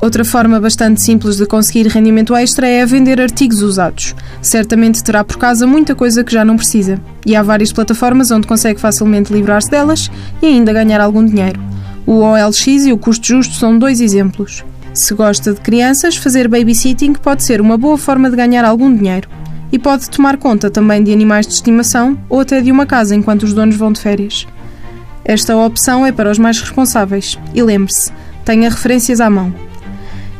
[0.00, 4.14] Outra forma bastante simples de conseguir rendimento extra é vender artigos usados.
[4.40, 7.00] Certamente terá por casa muita coisa que já não precisa.
[7.26, 10.10] E há várias plataformas onde consegue facilmente livrar-se delas
[10.40, 11.60] e ainda ganhar algum dinheiro.
[12.06, 14.64] O OLX e o Custo Justo são dois exemplos.
[14.94, 19.28] Se gosta de crianças, fazer babysitting pode ser uma boa forma de ganhar algum dinheiro
[19.72, 23.42] e pode tomar conta também de animais de estimação ou até de uma casa enquanto
[23.44, 24.46] os donos vão de férias.
[25.24, 28.12] Esta opção é para os mais responsáveis e lembre-se,
[28.44, 29.54] tenha referências à mão.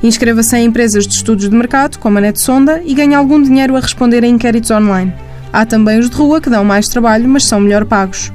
[0.02, 3.80] Inscreva-se em empresas de estudos de mercado, como a NetSonda, e ganhe algum dinheiro a
[3.80, 5.12] responder a inquéritos online.
[5.52, 8.32] Há também os de rua que dão mais trabalho, mas são melhor pagos.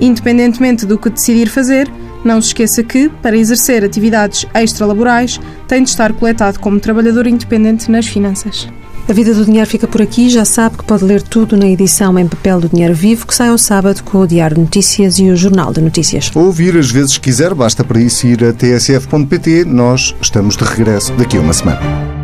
[0.00, 1.88] Independentemente do que decidir fazer,
[2.24, 7.90] não se esqueça que, para exercer atividades extralaborais, tem de estar coletado como trabalhador independente
[7.90, 8.68] nas finanças.
[9.10, 10.30] A Vida do Dinheiro fica por aqui.
[10.30, 13.48] Já sabe que pode ler tudo na edição em papel do Dinheiro Vivo, que sai
[13.48, 16.30] ao sábado com o Diário de Notícias e o Jornal de Notícias.
[16.32, 19.64] Ouvir as vezes quiser, basta para isso ir a tsf.pt.
[19.64, 22.19] Nós estamos de regresso daqui a uma semana.